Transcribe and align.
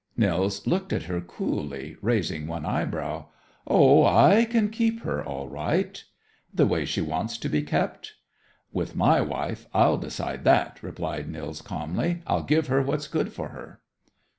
Nils 0.17 0.65
looked 0.65 0.91
at 0.93 1.03
her 1.03 1.21
coolly, 1.21 1.95
raising 2.01 2.47
one 2.47 2.65
eyebrow. 2.65 3.27
"Oh, 3.67 4.03
I 4.03 4.47
can 4.49 4.69
keep 4.71 5.01
her, 5.01 5.23
all 5.23 5.47
right." 5.47 6.03
"The 6.51 6.65
way 6.65 6.85
she 6.85 7.01
wants 7.01 7.37
to 7.37 7.47
be 7.47 7.61
kept?" 7.61 8.15
"With 8.73 8.95
my 8.95 9.21
wife, 9.23 9.67
I'll 9.75 9.97
decide 9.97 10.43
that," 10.43 10.81
replied 10.81 11.29
Nils 11.29 11.61
calmly. 11.61 12.23
"I'll 12.25 12.41
give 12.41 12.65
her 12.65 12.81
what's 12.81 13.07
good 13.07 13.31
for 13.31 13.49
her." 13.49 13.79